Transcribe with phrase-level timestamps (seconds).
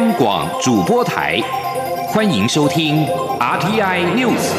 [0.00, 1.38] 央广主播台，
[2.08, 3.04] 欢迎收听
[3.38, 4.50] RTI News。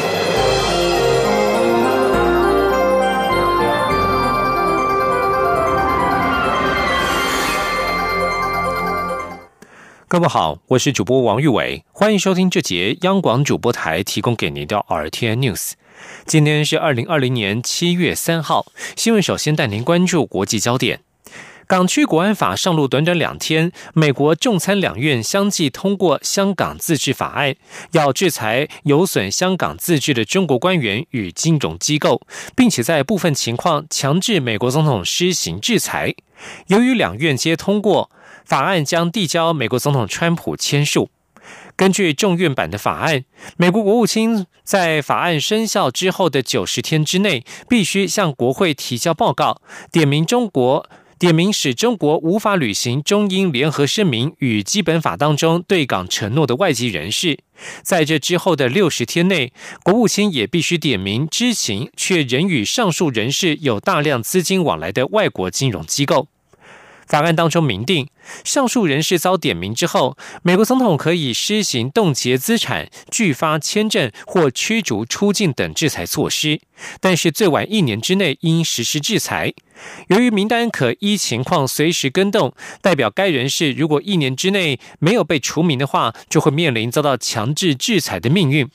[10.06, 15.72] 各位好，我是主播王玉伟，欢迎收听这节央广主播台提供给您的 RTI News。
[16.24, 21.00] 今天是二零二零年七月三号，新闻首先带您关注国际焦点。
[21.72, 27.56] 港区国安法上路短短两天，美国众参两院相继通过香港自治法案，
[27.92, 32.20] 要制裁有损香港自治的中国官员与金融机构，
[32.54, 36.14] 并且在部分情况强制美国总统施行制裁。
[36.66, 38.10] 由于两院皆通过，
[38.44, 41.08] 法案将递交美国总统川普签署。
[41.74, 43.24] 根据众院版的法案，
[43.56, 50.86] 美国国务卿在法案生效之后的九十天之内，必须向国会提交报告，点名中国。
[51.22, 57.38] 点名使中国无法履行中英联合声明与基本法当中对港承诺的外籍人士，
[57.84, 59.52] 在这之后的六十天内，
[59.84, 66.26] 国务卿也必须点名知情却仍与上述人士有大量资金往来的外国金融机构。
[67.06, 68.08] 法案当中明定，
[68.44, 76.60] 上述人士遭点名之后，美国总统可以施行冻结资产、拒发签证或驱逐出境等制裁措施，
[77.00, 79.52] 但是最晚一年之内应实施制裁。
[80.08, 88.68] 由于名单可依情况随时更动，代表该人士如果一年之内没有被除名的话，就会面临遭到强制制裁的命运。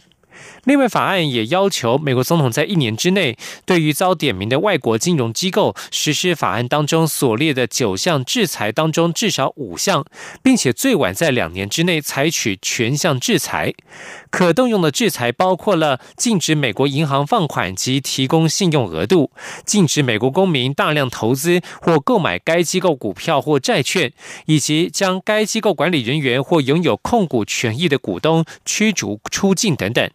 [0.65, 10.05] 另外，法案也要求美国总统在一年之内，对于遭点名的外国金融机构实施法案当中所列的九项制裁当中至少五项，
[10.43, 13.73] 并且最晚在两年之内采取全项制裁。
[14.29, 19.31] 可动用的制裁包括了禁止美国银行放款及提供信用额度，
[19.65, 24.11] 禁止美国公民大量投资或购买该机构股票或债券，
[24.47, 30.09] 以及将该机构管理人员或拥有控股权益的股东驱逐出境等等。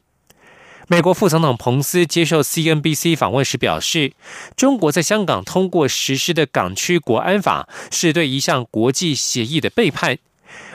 [0.92, 4.12] 美国副总统彭斯接受 CNBC 访问时表示，
[4.54, 10.18] 中国在香港通过实施的港区国安法是对一项国际协议的背叛。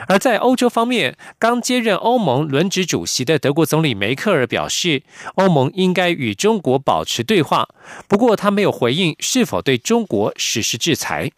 [0.08, 5.04] 而在欧洲方面，刚接任欧盟轮值主席的德国总理梅克尔表示，
[5.36, 7.68] 欧盟应该与中国保持对话。
[8.08, 11.30] 不过，他没有回应是否对中国实施制裁。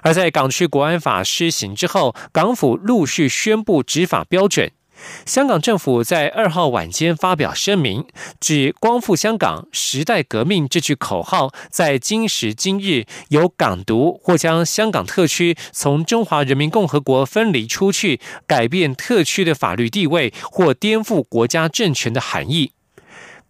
[0.00, 4.72] 而在港区国安法施行之后，港府陆续宣布执法标准。
[5.24, 8.06] 香港政府在二号晚间发表声明，
[8.40, 22.72] 指“光复香港，时代革命”这句口号在今时今日有港独或将香港特区从中华人民共和国分离出去、改变特区的法律地位或颠覆国家政权的含义。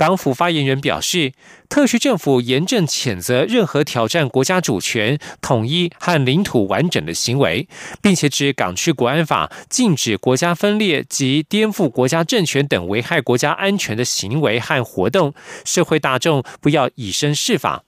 [0.01, 1.35] 港府发言人表示，
[1.69, 7.69] 特区政府严正谴责任何挑战国家主权、统一和领土完整的行为，
[8.01, 15.35] 并且指港区国安法禁止国家分裂及颠覆国家政权等危害国家安全的行为和活动，
[15.67, 17.83] 社会大众不要以身试法。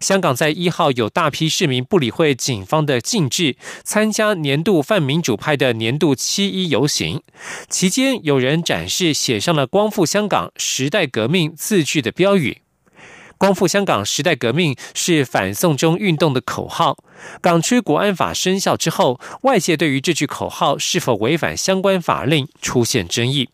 [0.00, 7.22] 香港在一号有大批市民不理会警方的禁制，参加年度泛民主派的年度七一游行。
[7.68, 12.62] 期间有人展示写上了“光复香港，时代革命”字句的标语。
[13.38, 16.96] “光复香港，时代革命”是反送中运动的口号。
[17.40, 23.50] 港区国安法生效之后，外界对于这句口号是否违反相关法令出现争议。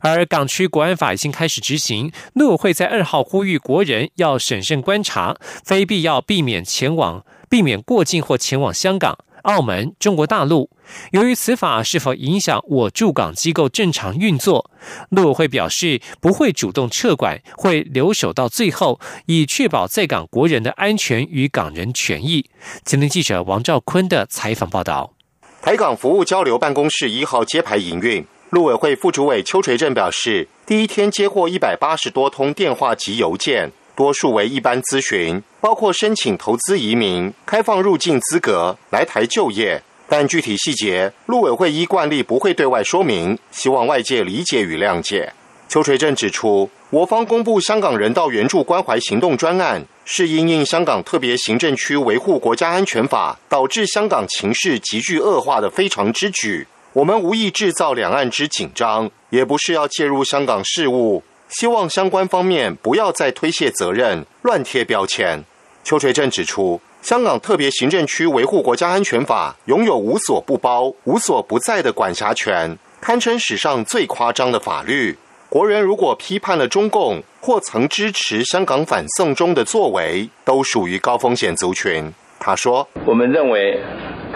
[0.00, 10.70] 而港区国安法已经开始执行，陆委会在二号呼吁国人要审慎观察，非必要避免前往、避免过境或前往香港、澳门、中国大陆。
[11.12, 14.70] 由于此法是否影响我驻港机构正常运作，
[15.10, 22.50] 陆委会表示不会主动撤管，会留守到最后，以确保在港国人的安全与港人权益。
[22.84, 25.14] 前天记者王兆坤的采访报道。
[25.62, 28.24] 台港服务交流办公室一号揭牌营运。
[28.50, 45.32] 陆委会副主委邱垂正表示，第一天接获一百八十多通电话及邮件，多数为一般咨询，包括申请投资移民、开放入境资格、来台就业，但具体细节，陆委会依惯例不会对外说明，希望外界理解与谅解。
[45.68, 56.66] 邱垂正指出，我方公布香港人道援助关怀行动专案，是因应香港特别行政区维护国家安全法导致香港情势急剧恶化的非常之举。
[56.92, 61.22] 我们无意制造两岸之紧张，也不是要介入香港事务。
[61.48, 65.44] 希望相关方面不要再推卸责任、乱贴标签。
[65.84, 75.16] 邱垂正指出，香港特别行政区维护国家安全法拥有无所不包、无所不在的管辖权，堪称史上最夸张的法律。
[75.48, 82.12] 国人如果批判了中共或曾支持香港反送中的作为，都属于高风险族群。
[82.38, 83.80] 他说：“我们认为，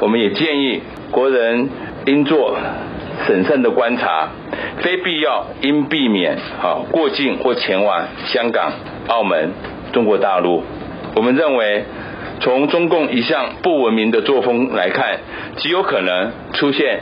[0.00, 1.70] 我们也建议。”国人
[2.06, 2.56] 应做
[3.26, 4.28] 审慎的观察，
[4.82, 8.72] 非必要应避免啊过境或前往香港、
[9.08, 9.52] 澳门、
[9.92, 10.62] 中国大陆。
[11.14, 11.84] 我们认为，
[12.40, 15.20] 从中共一向不文明的作风来看，
[15.56, 17.00] 极有可能出现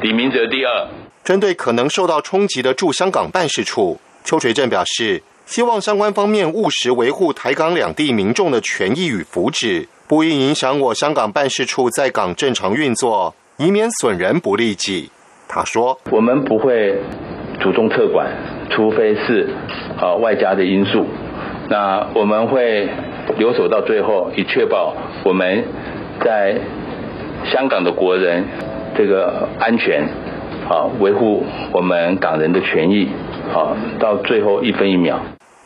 [0.00, 0.88] 李明哲第二。
[1.22, 15.10] 针对可能受到冲击的驻香港办事处，邱垂正表示，希望相关方面务实维护台港两地民众的权益与福祉，不应影响我香港办事处在港正常运作，以免损人不利己。
[15.48, 16.98] 他说：“我们不会
[17.60, 18.30] 主动特管，
[18.70, 19.48] 除非是
[20.00, 21.06] 呃外加的因素。
[21.68, 22.88] 那我们会
[23.38, 25.64] 留守到最后，以确保我们
[26.24, 26.60] 在
[27.52, 28.44] 香港的国人
[28.96, 30.08] 这个安全。”
[30.62, 33.08] 啊，维护我们港人的权益，
[33.52, 35.20] 啊，到最后一分一秒。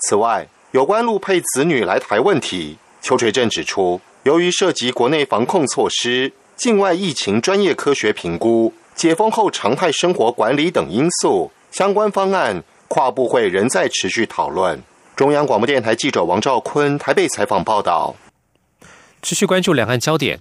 [0.09, 14.83] 此外，有关陆配子女来台问题，邱垂正指出，由于涉及国内防控措施、境外疫情专业科学评估、解封后常态生活管理等因素，相关方案跨部会仍在持续讨论。
[15.15, 18.17] 中央广播电台记者王兆坤台北采访报道。
[19.21, 20.41] 持续关注两岸焦点。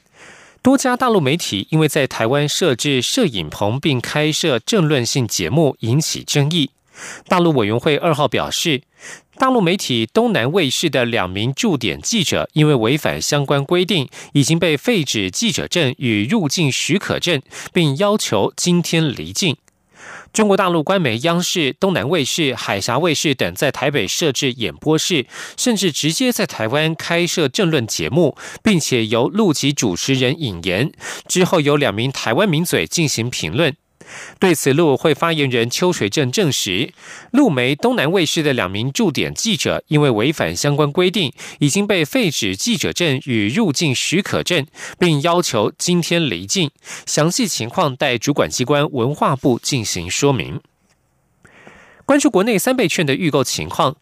[0.62, 6.72] 多家大陆媒体因为在台湾设置摄影棚并开设政论性节目引起争议。
[7.28, 8.82] 大陆委员会二号表示，
[9.38, 17.42] 大陆媒体东南卫视的两名驻点记者因为违反相关规定，已经被废止记者证与入境许可证，
[17.74, 19.58] 并要求今天离境。
[20.32, 25.26] 中国大陆官媒央视、东南卫视、海峡卫视等在台北设置演播室，
[25.58, 30.92] 甚至直接在台湾开设政论节目，并且由陆籍主持人引言，
[31.28, 33.76] 之后由两名台湾名嘴进行评论。
[34.40, 36.94] 对此，陆委会发言人邱水正证实，
[37.31, 44.66] 陆媒东南卫视的两名驻点记者因为违反相关规定，已经被废止记者证与入境许可证，
[45.00, 46.72] 并要求今天离境。
[47.06, 50.62] 详细情况待主管机关文化部进行说明。
[52.06, 53.96] 关注国内三倍券的预购情况。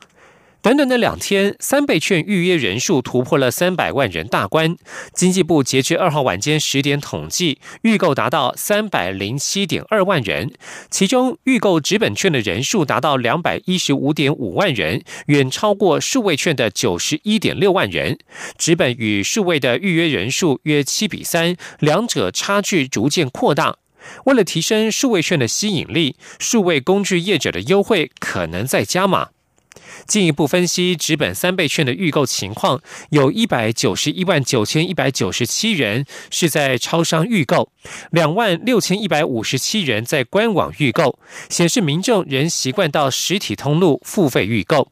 [0.64, 4.78] 短短的两天，三倍券预约人数突破了三百万人大关。
[5.14, 10.54] 经济部截至二号晚间十点统计，预购达到三百零七点二万人，
[10.90, 18.18] 其中预购纸本券的人数达到两百一十五点五万人，远超过数位券的九十一点六万人。
[18.58, 23.76] 纸本与数位的预约人数约七比三，两者差距逐渐扩大。
[24.28, 29.32] 为了提升数位券的吸引力，数位工具业者的优惠可能再加码。
[30.06, 37.70] 进一步分析纸本三倍券的预购情况，有一百九十一万九千一百九十七人是在超商预购，
[38.12, 41.18] 两万六千一百五十七人在官网预购，
[41.50, 44.90] 显示民众仍习惯到实体通路付费预购。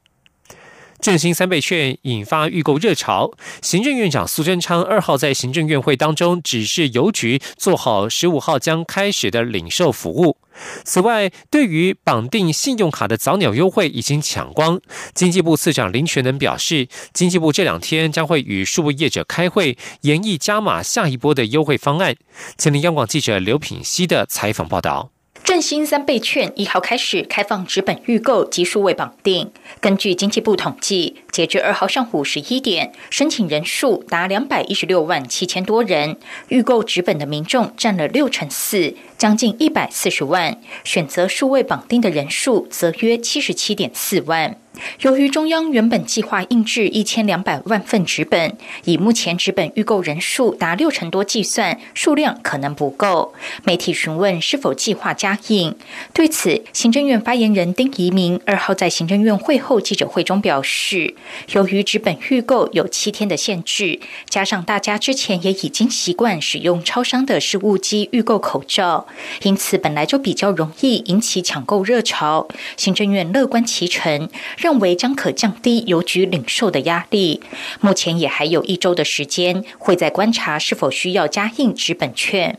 [0.99, 3.31] 振兴三倍券引发预购热潮，
[3.63, 10.37] 行政院长苏贞昌二号在行政院会当中指示邮局做好十五号将开始的领售服务。
[10.83, 14.79] 此外，对于绑定信用卡的早鸟优惠已经抢光，
[15.13, 22.15] 经济部次长林权能表示，经济部这两天将会与数位业者开会，研议加码下一波的优惠方案。
[22.57, 25.11] 前林央广记者刘品熙的采访报道。
[25.51, 29.51] 振兴三倍券一号开始开放纸本预购及数位绑定。
[29.81, 36.15] 根据经济部统计，截至二号上午十一点，申请人数达两百一十六万七千多人，
[36.47, 40.53] 预购纸本的民众占了六成四，将近一百四十万；
[40.85, 44.55] 选择数位绑定的人数则约七十七点四万。
[45.01, 53.33] 由于中央原本计划印制一千两百万份纸本，以目前纸本预购人数达六成多计算，数量可能不够。
[53.63, 55.75] 媒体询问是否计划加印，
[56.13, 61.15] 对此，行政院发言人丁仪明二号在行政院会后记者会中表示，
[61.51, 63.99] 由于纸本预购有七天的限制，
[64.29, 69.05] 加上大家之前也已经习惯使用超商的事务机预购口罩，
[69.43, 72.47] 因此本来就比较容易引起抢购热潮。
[72.77, 74.29] 行政院乐观其成。
[74.61, 77.41] 认为将可降低邮局领售的压力。
[77.81, 82.57] 目前也还有一周的时间，会在观察是否需要加印纸本券。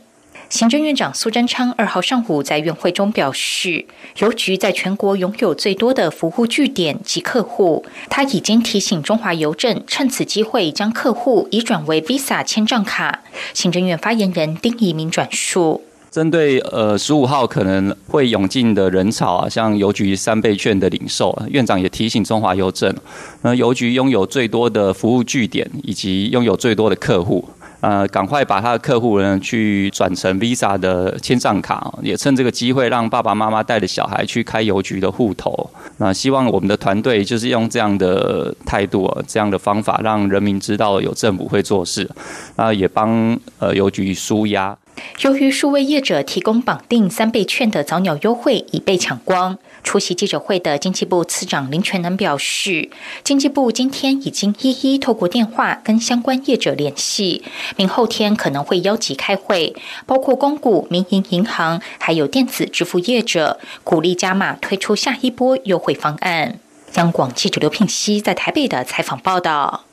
[0.49, 3.85] 行政院长苏贞昌二号上午在院会中表示，
[4.19, 13.23] 邮局在全国拥有最多的服务据点及客户，他已经提醒中华邮政趁此机会将客户移转为 Visa 签账卡。
[13.55, 15.81] 行政院发言人丁仪明转述。
[16.13, 22.95] 针对呃十五号可能会涌进的人潮啊，像邮局三倍券的领售，院长也提醒中华邮政，
[23.41, 27.43] 那邮局拥有最多的服务据点，以及拥有最多的客户，
[27.83, 35.69] 呃，赶快把他的客户呢去转成 Visa 的签账卡，也趁这个机会让爸爸妈妈带着小孩去开邮局的户头。
[35.97, 42.09] 那希望我们的团队就是用这样的态度、这样的方法，让人民知道有政府会做事，
[42.55, 44.77] 啊，也帮呃邮局舒压。
[45.23, 52.89] 由于数位业者提供绑定三倍券的早鸟优惠已被抢光，出席记者会的经济部次长林全能表示，
[53.23, 57.43] 经济部今天已经一一透过电话跟相关业者联系，
[57.75, 59.75] 明后天可能会邀集开会，
[60.05, 66.59] 包括公股、民营银行还有电子支付业者，鼓励加码推出下一波优惠方案。
[66.95, 69.85] 央广记者刘聘熙在台北的采访报道，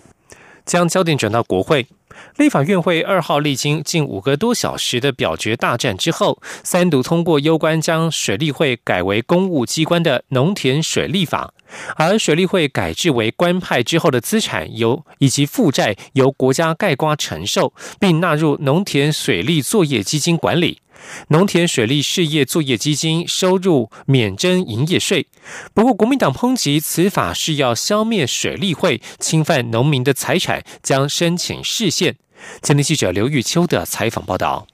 [0.71, 1.89] 将焦点转到国会。
[2.37, 11.53] 立法院会二号历经近五个多小时的表决大战之后，三读通过攸关将水利会改为公务机关的农田水利法，
[11.97, 20.81] 而水利会改制为官派之后的资产由以及负债由国家盖瓜承受，并纳入农田水利作业基金管理。
[21.29, 25.27] 农田水利事业作业基金收入免征营业税。
[25.75, 32.17] 不过，国民党抨击此法是要消灭水利会，侵犯农民的财产，将申请释宪。
[32.63, 34.67] 前天记者刘玉秋的采访报道。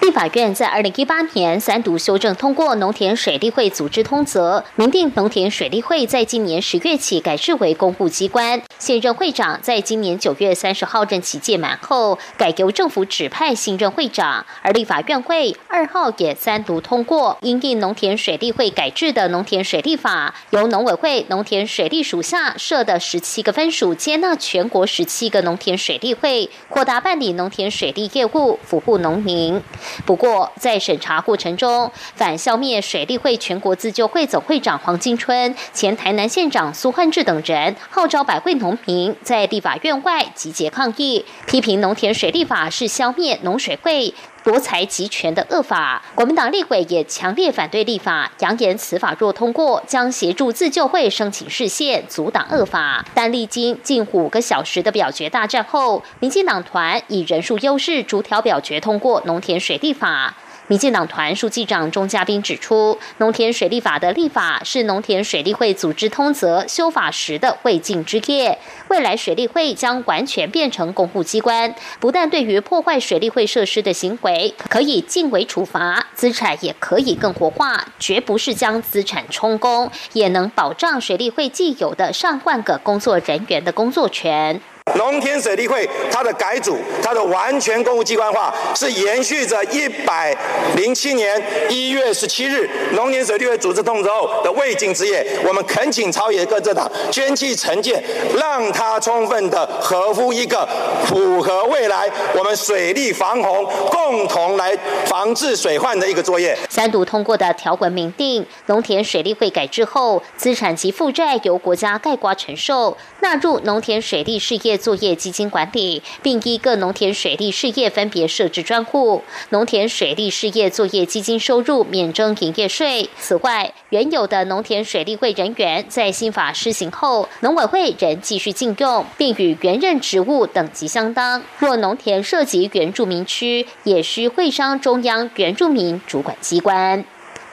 [0.00, 8.60] 立法院在二零一八年三读修正通过农田水利会组织通则，明定农田水利会在今年十月起改制为公务机关。
[8.78, 14.44] 现任会长在今年九月三十号任期届满后，改由政府指派新任会长。
[14.62, 29.62] 而立法院会二号也三读通过，因应农田水利会改制的农田水利法，由农委会农田水利署下设的十七个分署接纳全国十七个农田水利会，扩大办理农田水利业务，服务农民。
[30.04, 44.14] 不过，在审查过程中，反消灭水利会全国自救会总会长黄金春、前台南县长苏焕志等人号召百会农民在立法院外集结抗议，批评农田水利法是消灭农水会。
[44.44, 53.04] 夺财集权的恶法，国民党立委也强烈反对立法，扬言此法若通过，将协助自救会申请释宪，阻挡恶法。
[53.14, 60.34] 但历经近五个小时的表决大战后，民进党团以人数优势逐条表决通过农田水利法。
[60.72, 68.58] 民进党团书记长钟嘉宾指出，农田水利法的立法是农田水利会组织通则修法时的未尽之业。
[68.88, 84.62] 未来水利会将完全变成公务机关，不但对于破坏水利会设施的行为可以尽为处罚，资产也可以更活化，绝不是将资产充公，也能保障水利会既有的上万个工作人员的工作权。
[84.96, 90.36] 农田水利会它的改组，它的完全公务机关化，是延续着一百
[90.76, 95.24] 零七年一月十七日农田水利会组织通知后的未尽之业。
[95.46, 98.02] 我们恳请朝野各政党捐弃成见，
[98.36, 100.68] 让它充分的合乎一个
[101.06, 106.56] 符合未来我们水利防洪共同来防治水患的一个作业。
[106.68, 114.71] 三读通过的条文明定，农田水利会改制后，资产及负债由国家盖瓜承受，纳入农田水利事业。
[114.76, 119.22] 作业基金管理，并依各农田水利事业分别设置专户。
[119.50, 123.08] 农田水利事业作业基金收入免征营业税。
[123.18, 131.42] 此外，原有的农田水利会人员在新法施行后，农委会仍继续禁用，并与原任职务等级相当。
[131.58, 137.04] 若农田涉及原住民区，也需会商中央原住民主管机关。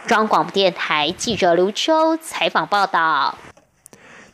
[0.07, 3.37] 中央广播电台记者刘秋采访报道。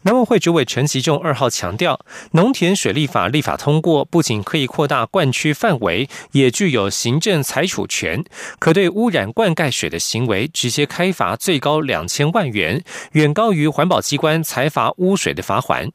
[0.05, 1.99] 农委会主委陈其仲二号强调，
[2.33, 8.23] 农田水利法立法通过，不仅可以扩大灌区范围，也具有行政裁处权，
[8.59, 12.83] 可对污染灌溉水的行为直接开罚，最高两千万元，
[13.13, 15.89] 远高于环保机关裁罚污水的罚款。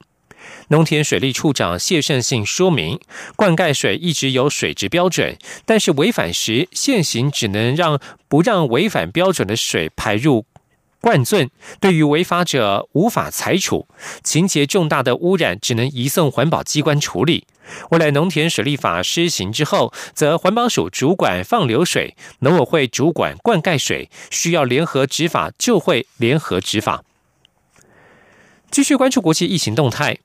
[0.68, 2.98] 农田水利处长谢胜信说明，
[3.36, 10.46] 灌溉水一直有水质标准，但是违反时，现行只能让不让违反标准的水排入。
[11.00, 13.88] 灌醉对于违法者无法裁处，
[14.22, 17.46] 情节重大的污染只能移送环保机关处理。
[17.90, 27.04] 未来农田水利法施行之后，则环保署主管放流水，农委会主管灌溉水，需要联合执法就会联合执法。
[28.70, 30.18] 继续关注国际疫情动态。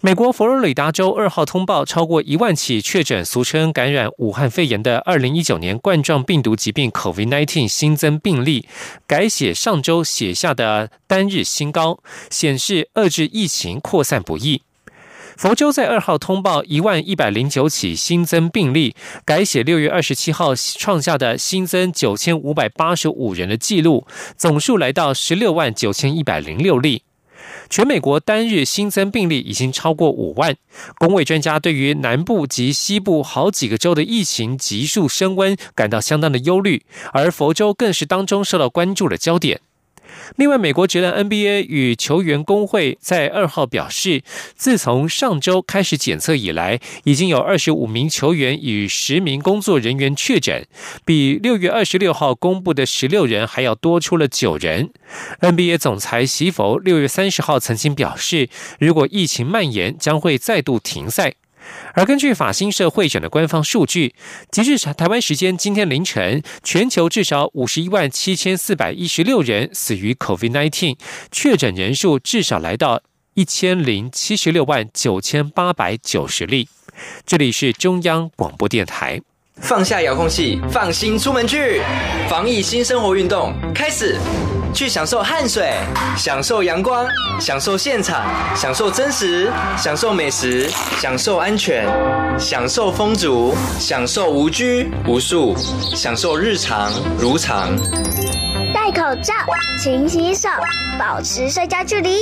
[0.00, 8.68] 美国佛罗里达州二号通报超过一万起确诊，俗称感染武汉肺炎的二零一九年冠状病毒疾病 （COVID-19） 新增病例，
[9.06, 11.98] 改写上周写下的单日新高，
[12.30, 14.62] 显示遏制疫情扩散不易。
[15.36, 24.06] 佛州在二号通报一万一百零九起新增病例，改写六月二十七号创下的新增九千五百八十五人的记录，
[24.38, 27.02] 总数来到十六万九千一百零六例。
[27.68, 30.54] 全美国单日新增病例已经超过五万，
[30.98, 39.60] 公卫专家对于南部及西部好几个州的疫情急速升温感到相当的忧虑，而佛州更是当中受到关注的焦点。
[40.34, 44.22] 另外，美国职篮 NBA 与球员工会在二号表示，
[44.56, 50.66] 自从上周开始检测以来，已经有二十五名球员与十名工作人员确诊，
[51.04, 54.90] 比六月二十六号公布的十六人还要多出了九人。
[55.40, 61.34] NBA 总裁席佛六月三十号曾经表示，如果疫情蔓延，将会再度停赛。
[61.94, 64.14] 而根据法新社会选的官方数据，
[64.50, 70.96] 截至台湾时间今天凌晨，全球至少五十一万七千四百一十六人死于 COVID-19，
[71.30, 73.02] 确诊人数至少来到
[73.34, 76.68] 一千零七十六万九千八百九十例。
[77.24, 79.20] 这里是中央广播电台。
[79.62, 81.82] 放下遥控器，放心出门去，
[82.28, 84.16] 防疫新生活运动开始。
[84.74, 85.72] 去享受汗水，
[86.18, 87.06] 享受阳光，
[87.40, 88.22] 享受现场，
[88.54, 90.68] 享受真实，享受美食，
[91.00, 91.88] 享受安全，
[92.38, 95.56] 享受风足，享受无拘无束，
[95.94, 97.74] 享受日常如常。
[98.74, 99.32] 戴口罩，
[99.82, 100.50] 勤洗手，
[100.98, 102.18] 保持社交距离。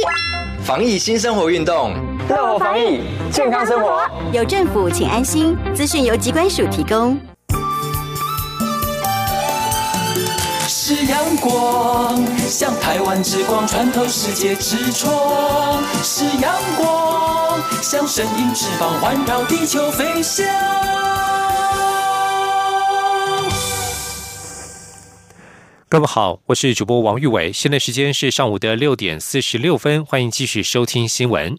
[0.65, 1.93] 防疫新生活运动，
[2.27, 4.01] 乐活防疫，健康生活。
[4.33, 5.55] 有政府，请安心。
[5.75, 7.21] 资讯由机关署提供。
[10.67, 12.17] 是阳光，
[12.49, 15.13] 像台湾之光穿透世界之窗；
[16.03, 20.47] 是阳光，像神鹰翅膀环绕地球飞翔。
[25.95, 31.57] 各位好，我是主播王玉伟，现在时间是上午的六点四十六分，欢迎继续收听新闻。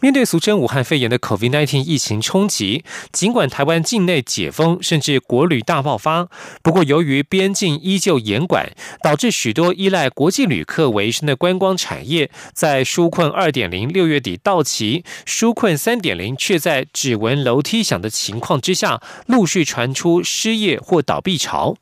[0.00, 6.28] 面对俗称武汉肺炎的 COVID-19 疫情冲击，尽管台湾境内解封，甚至国旅大爆发，
[6.60, 21.76] 不过由于边境依旧严管，导致许多依赖国际旅客为生的观光产业，在纾困2.0六月底到期，纾困3.0却在只闻楼梯响的情况之下，陆续传出失业或倒闭潮。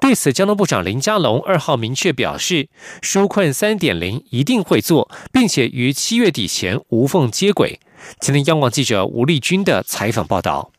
[0.00, 2.68] 对此，交通部长林佳龙二号明确表示，
[3.00, 7.80] 纾困三点零一定会做，并且于七月底前无缝接轨。
[8.20, 10.73] 今天，央广记者吴丽君的采访报道。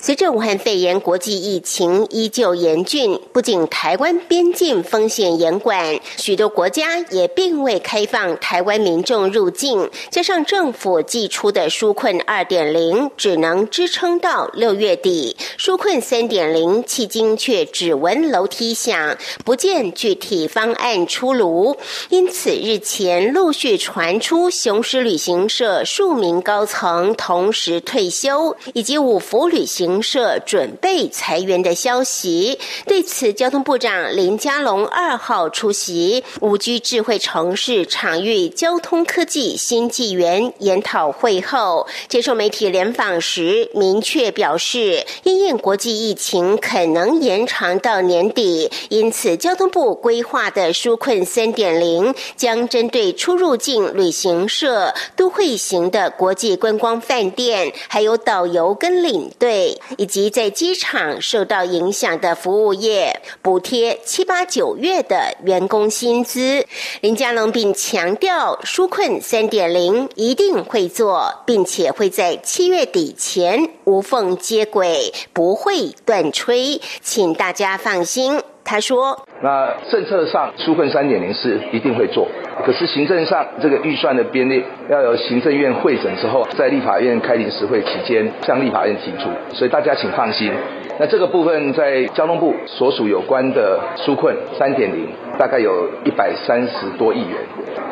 [0.00, 9.90] 随着武汉肺炎国际疫情依旧严峻，不仅台湾边境风险严管，许多国家也并未开放台湾民众入境。
[10.10, 21.76] 加上政府寄出的纾困二点零只能支撑到六月底，纾困三点零迄今却只闻楼梯响，不见具体方案出炉。
[22.10, 29.65] 因此，日前陆续传出雄狮旅行社数名高层同时退休，以及五福旅。
[29.66, 59.55] 行社准备裁员的消息，对此，交通部长林佳龙二号出席五 G 智慧城市场域交通科技新纪元研讨会后，接受媒体联访时，明确表示，因应国际疫情可能延长到年底，因此交通部规划的纾困三点零将针对出入境旅行社、都会型的国际观光饭店，还有导游跟领队。
[59.96, 66.64] 以及在机场受到影响的服务业，补贴七八九月的员工薪资。
[67.00, 78.40] 林佳龙并强调，纾困三点零一定会做，并且会在七月底前无缝接轨，不会断吹，请大家放心。
[78.64, 82.26] 他说：“那政策上纾困三点零是一定会做，
[82.64, 90.50] 可是行政上这个预算的编列要由行政院会审之后，在立法院开临时会期间向立法院提出，所以大家请放心。
[90.98, 97.36] 那这个部分在交通部所属有关的纾困三点零，大概有一百三十多亿元。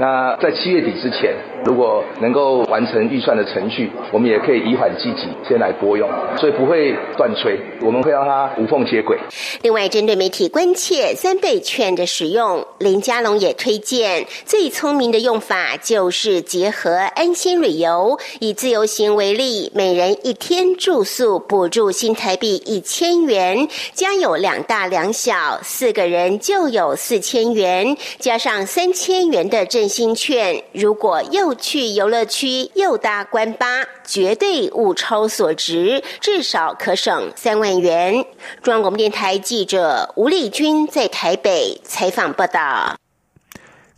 [0.00, 9.16] 那在七月底之前。”如果能够完成预算的程序，我们也可以以缓积极，先来拨用，所以不会断吹，我们会让它无缝接轨。
[9.62, 38.24] 另外，针对媒体关切三倍券的使用，林佳龙也推荐最聪明的用法就是结合安心旅游，以自由行为例，每人一天住宿补助新台币一千元，家有两大两小，四个人就有四千元，加上三千元的振兴券，如果又去游乐区又搭关巴，绝对物超所值，至少可省三万元。
[38.62, 42.94] 中央广播电台记者吴丽君在台北采访报道。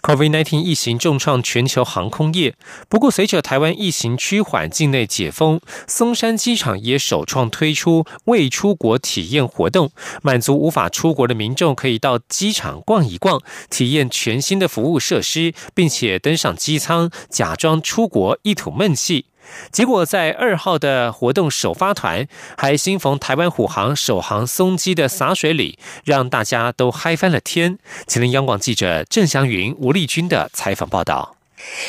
[0.06, 2.54] COVID-19 疫情重创全球航空业，
[2.88, 9.90] 不过随着台湾疫情趋缓，境内解封，松山机场也首创推出未出国体验活动，
[10.22, 19.26] 满足无法出国的民众可以到机场逛一逛，体验全新的服务设施，并且登上机舱，假装出国一吐闷气。
[19.70, 27.78] 结果在二号的活动首发团还新逢台湾虎航首航松机的洒水礼，让大家都嗨翻了天。
[28.06, 31.35] 吉林央广记者郑祥云、吴丽君的采访报道。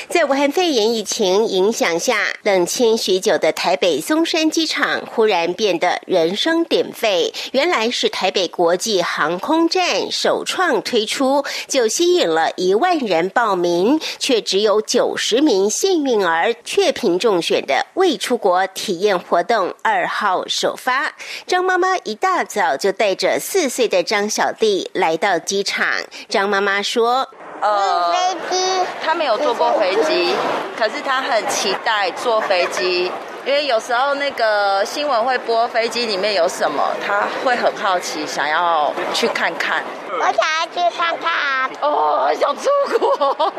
[0.09, 7.33] 在武汉肺炎疫情影响下，冷清许久的台北松山机场忽然变得人声鼎沸。
[7.51, 21.15] 原来是台北国际航空站首创推出，就吸引了一万人报名，却只有九十名幸运儿确评中选的未出国体验活动二号首发。
[21.45, 25.87] 张妈妈一大早就带着四岁的张小弟来到机场。
[26.27, 27.29] 张妈妈说。
[27.59, 30.35] 呃，飞机，他没有坐过飞机，
[30.77, 33.11] 可是他很期待坐飞机，
[33.45, 39.83] 因为有时候那个新闻会播飞机里面有什么，他会很好奇，想要去看看。
[40.09, 43.53] 我想要去看看，哦，想出国。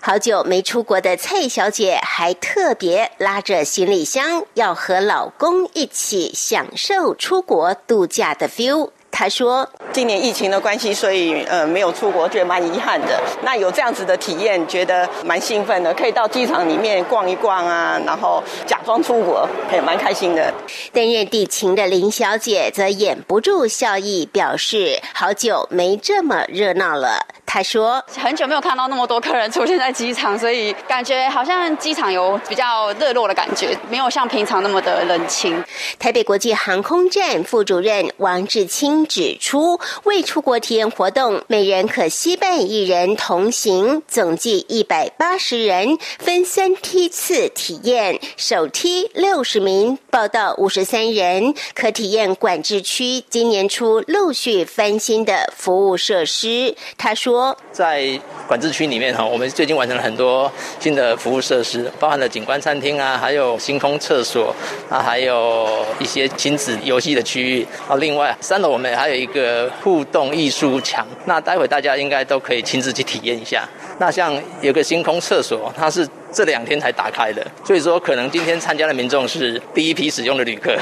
[0.00, 8.90] 好久没出国的蔡小姐还特别拉着行李箱，要和老公一起享受出国度假的 feel。
[9.12, 13.20] 他说：“今年疫情的关系，所以呃没有出国，觉得蛮遗憾的。
[13.42, 20.52] 那有这样子的体验，觉得蛮兴奋的，可以到机场里面逛一逛啊，然后假装出国，也蛮开心的。”
[20.92, 35.62] 担任地勤的林小姐则掩不住笑意，表示：“好久没这么热闹了。”她说：“很久没有看到那么多客人出现在机场，所以感觉好像机场有比较热络的感觉，没有像平常那么的冷清。”
[36.00, 39.04] 台北国际航空站副主任王志清。
[39.04, 48.18] 指出，未出国体验活动，每人可惜伴一人同行，总计一百八十人，分三梯次体验。
[48.38, 56.74] 首梯六十名，报到五十三人，可体验管制区今年初陆续翻新的服务设施。
[56.96, 58.06] 他说，在
[58.46, 64.54] 管制区里面哈，我们最近完成了很多新的服务设施，包含了景观餐厅啊，还有星空厕所
[64.90, 67.96] 啊，还有一些亲子游戏的区域啊。
[67.96, 68.92] 另外，三楼我们。
[68.94, 73.66] 还有一个互动艺术墙，那待会大家应该都可以亲自去体验一下。
[73.98, 76.06] 那像有个星空厕所，它是。
[76.32, 80.74] 这两天才打开的，所以说可能今天参加的民众是第一批使用的旅客。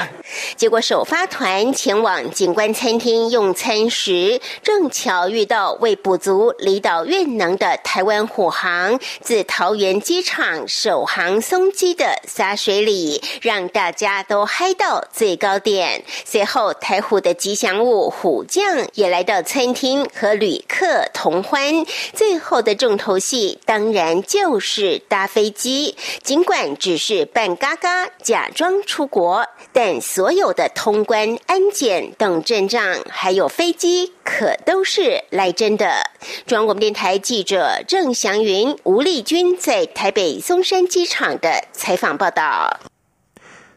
[0.55, 16.01] 结果首发团前往景观餐厅用餐时，正巧遇到为补足离岛运能的台湾虎航自桃园机场首航松机的洒水礼，让大家都嗨到最高点。
[16.23, 21.85] 随后台虎的吉祥物虎将也来到餐厅和旅客同欢。
[22.13, 25.40] 最后的重头戏当然就是搭飞。
[25.41, 36.11] 飞机尽管只是扮嘎嘎假装出国，但所有的通关、安检等阵仗，还有飞机，可都是来真的。
[36.45, 42.79] 中央广播电台记者郑祥云、吴丽君在台北松山机场的采访报道。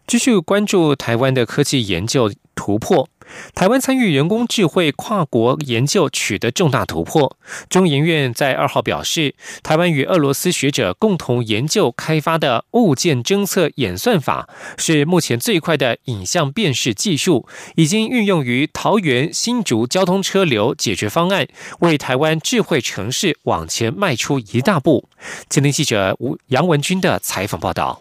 [0.06, 3.08] 继续关注台湾的科技研究突破。
[3.54, 7.36] 台湾参与人工智慧跨国研究取得重大突破。
[7.68, 21.46] 中研院在二号表示，台湾与俄罗斯学者共同研究开发的物件侦测演算法，是目前最快的影像辨识技术，已经运用于桃园新竹交通车流解决方案，
[21.80, 25.08] 为台湾智慧城市往前迈出一大步。
[25.48, 28.00] 今天记者吴杨文军的采访报道。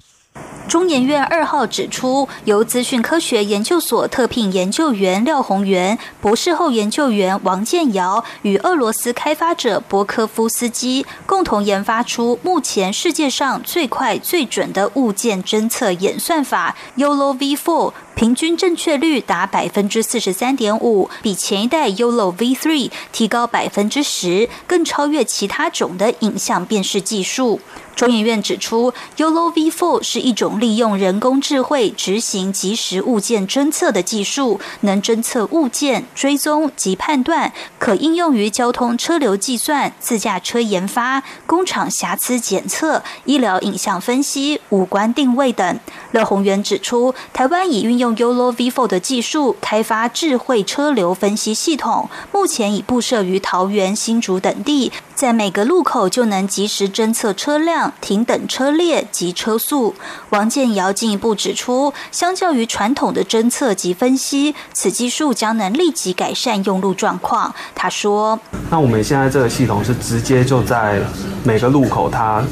[0.67, 27.60] 中研院二号指出，由资讯科学研究所特聘研究员廖宏源、博士后研究员王建尧与俄罗斯开发者博科夫斯基共同研发出目前世界上最快最准的物件侦测演算法 Yolo V4，平均正确率达百分之四十三点五，比前一代 Yolo V3 提高百分之十，更超越其他种的影像辨识技术。
[27.95, 45.80] 中研院指出，Yolo V4 是一种利用人工智慧执行即时物件侦测的技术，能侦测物件、追踪及判断，可应用于交通车流计算、自驾车研发、工厂瑕疵检测、医疗影像分析、五官定位等。
[46.12, 57.93] 乐宏源指出，台湾已运用 Yolo V4 的技术开发智慧车流分析系统，目前已布设于桃园、新竹等地，在每个路口就能及时侦测车辆。
[58.01, 59.95] 停等车列及车速。
[60.29, 67.53] 王建尧进一步指出，相较于传统的侦测及分析，此技术将能立即改善用路状况。
[67.73, 68.39] 他说
[68.69, 71.01] ：“那我们现在这个系统是直接就在
[71.43, 72.43] 每个路口，它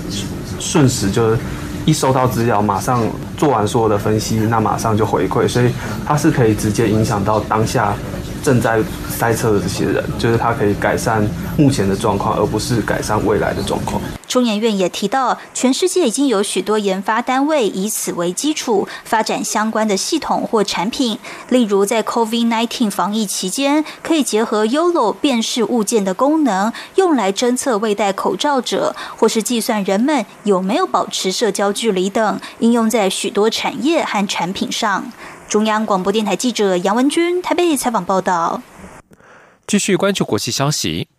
[0.60, 1.36] 瞬时就
[1.86, 3.02] 一收到资料，马上
[3.38, 5.72] 做完所有的分析，那马上就回馈，所以
[6.06, 7.94] 它是可以直接影响到当下
[8.44, 11.26] 正在塞车的这些人，就是它可以改善
[11.58, 14.02] 目前的状况，而不是改善未来的状况。
[14.28, 35.12] 中研院也提到，全世界已经有许多研发单位以此为基础发展相关的系统或产品，例如在 COVID-19 防疫期间，可以结合 Yolo 辨识物件的功能，用来侦测未戴口罩者，或是计算人们有没有保持社交距离等，应用在许多产业和产品上。
[35.52, 38.62] 中央广播电台记者杨文君台北采访报道。
[39.68, 41.10] 继续关注国际消息。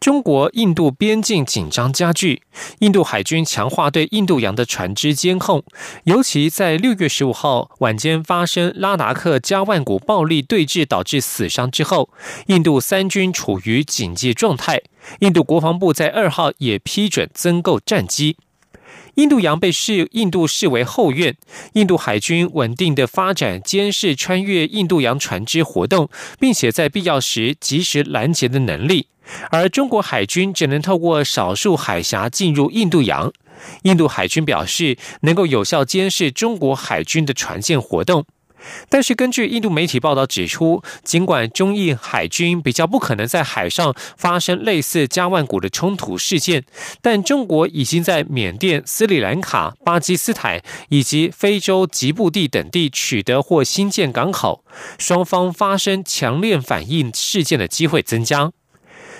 [0.00, 2.42] 中国印度边境紧张加剧，
[2.78, 5.62] 印度海军强化对印度洋的船只监控，
[6.04, 12.08] 尤其在六月十五号晚间发生拉达克加万古暴力对峙导致死伤之后，
[12.46, 14.80] 印度三军处于警戒状态。
[15.18, 18.38] 印度国防部在二号也批准增购战机。
[19.16, 21.34] 印度洋被视印度视为后院，
[21.72, 29.08] 印度海军稳定的发展监视穿越印度洋船只活动，并且在必要时及时拦截的能力。
[29.50, 33.32] 而中国海军只能透过少数海峡进入印度洋。
[33.84, 38.26] 印度海军表示，能够有效监视中国海军的船舰活动。
[38.88, 46.64] 但是，根据印度媒体报道指出，尽管中印海军比较不可能在海上发生类似加万古的冲突事件，
[47.00, 54.64] 但中国已经在缅甸、斯里兰卡、巴基斯坦以及非洲吉布地等地取得或新建港口，
[54.98, 58.52] 双方发生强烈反应事件的机会增加。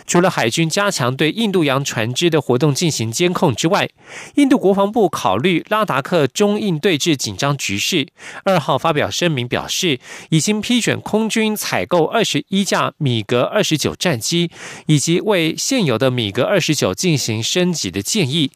[0.07, 3.89] 除了海军加强对印度洋船只的活动进行监控之外，
[4.37, 8.07] 印度国防部考虑拉达克中印对峙紧张局势，
[8.45, 9.99] 二号发表声明表示，
[10.31, 14.51] 已经批准空军采购二十一架米格二十九战机，
[14.87, 18.53] 以及为现有的米格二十九进行升级的建议。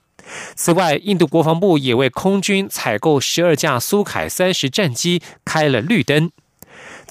[0.55, 6.31] 此外，印度国防部也为空军采购十二架苏凯三十战机开了绿灯。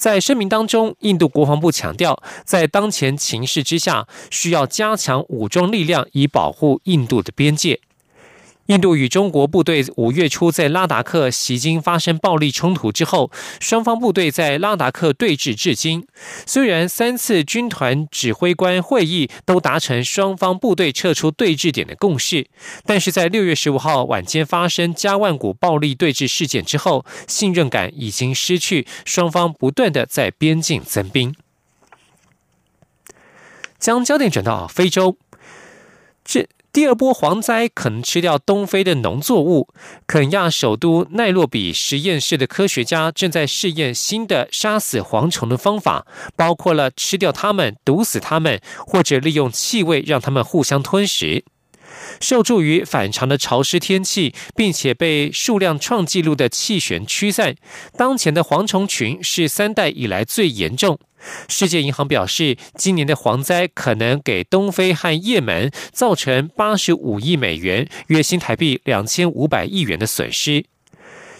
[0.00, 7.78] 在声明当中，印度国防部强调，在当前情势之下，需要加强武装力量以保护印度的边界。
[8.70, 16.06] 印度与中国部队五月初在拉达克袭击发生暴力冲突之后，双方部队在拉达克对峙至今。
[16.46, 22.46] 虽然三次军团指挥官会议都达成双方部队撤出对峙点的共识，
[22.84, 31.34] 但是在六月十五号晚间发生加万古暴力对峙事件之后，信任感已经失去，双方不断的在边境增兵。
[33.80, 35.16] 将焦点转到非洲，
[36.24, 36.48] 这。
[36.72, 39.68] 第二波蝗灾可能吃掉东非的农作物。
[40.06, 46.06] 肯亚首都奈洛比实验室的科学家正在试验新的杀死蝗虫的方法，
[46.36, 51.44] 包括了吃掉它们、毒死它们，或者利用气味让它们互相吞食。
[52.20, 57.54] 受助于反常的潮湿天气，并且被数量创纪录的气旋驱散，
[57.96, 60.98] 当前的蝗虫群是三代以来最严重。
[61.48, 70.64] 世界银行表示，今年的蝗灾可能给东非和也门造成八十五亿美元（约新台币两千五百亿元）的损失。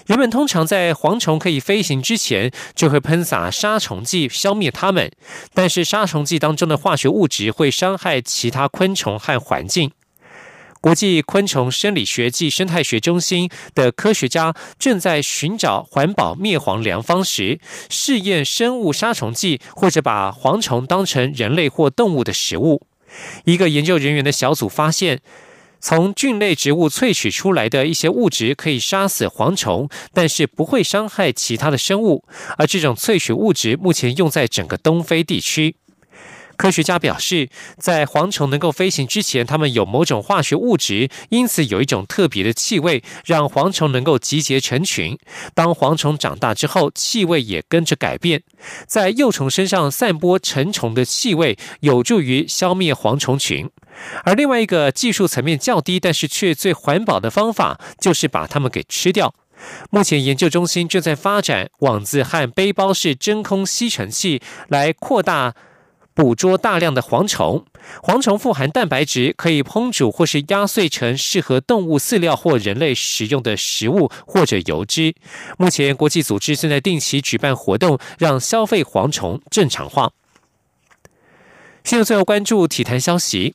[0.07, 5.11] 人们通常在蝗虫可以飞行之前，就会喷洒杀虫剂消灭它们，
[5.55, 9.93] 但是杀虫剂当中的化学物质会伤害其他昆虫和环境。
[10.81, 22.87] 国际昆虫生理学暨生态学中心的科学家正在寻找环保灭蝗良方时，试验生物杀虫剂，或者把蝗虫当成人类或动物的食物。
[23.45, 25.21] 一个研究人员的小组发现，
[25.81, 32.25] 从菌类植物萃取出来的一些物质可以杀死蝗虫，但是不会伤害其他的生物。
[32.57, 35.77] 而这种萃取物质目前用在整个东非地区。
[36.61, 45.19] 科学家表示，在蝗虫能够飞行之前，它们有某种化学物质，因此有一种特别的气味，让蝗虫能够集结成群。
[45.55, 48.43] 当蝗虫长大之后，气味也跟着改变，
[48.87, 53.71] 在幼虫身上散播成虫的气味，有助于消灭蝗虫群。
[54.25, 59.35] 而另外一个技术层面较低，但是却最环保的方法，就是把它们给吃掉。
[59.89, 65.55] 目前研究中心正在发展网子和背包式真空吸尘器，来扩大。
[66.21, 67.65] 捕捉大量的蝗虫，
[68.03, 75.15] 蝗虫富含蛋白质，可以烹煮或是压碎成适合动物饲料或人类食用的食物或者油脂。
[75.57, 80.13] 目前，国际组织正在定期举办活动，让消费蝗虫正常化。
[81.85, 83.55] 现在最后关注体坛消息。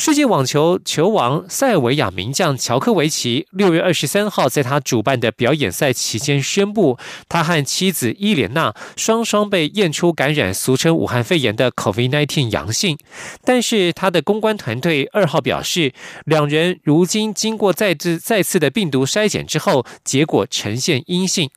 [0.00, 6.96] 世界网球球王塞尔维亚名将乔科维奇六月二十三号在他主办的表演赛期间宣布，
[7.28, 12.96] 他和妻子伊莲娜双双被验出感染俗称武汉肺炎的 COVID-19 阳性，
[13.44, 15.92] 但是他的公关团队二号表示，
[16.24, 21.50] 两人如今经过再次再次的病毒筛检之后，结果呈现阴性。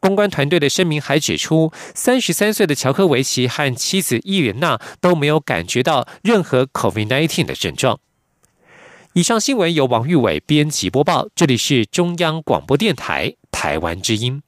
[0.00, 8.00] 公关团队的声明还指出，三十三岁的乔科维奇和妻子伊莲娜都没有感觉到任何 COVID-19 的症状。
[9.14, 14.42] 以上新闻由王玉伟编辑播报，这里是中央广播电台台湾之音。